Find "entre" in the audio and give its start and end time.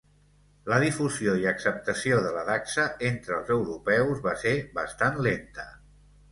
3.11-3.37